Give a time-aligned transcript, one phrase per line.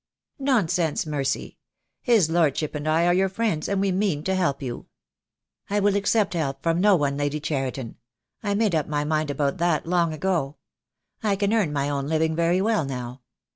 [0.39, 1.59] "Nonsense, Mercy.
[2.01, 4.87] His Lordship and I are your friends, and we mean to help you."
[5.69, 7.97] "I will accept help from no one, Lady Cheriton.
[8.41, 10.57] I made up my mind about that long ago.
[11.21, 13.21] I can earn my own living very well now.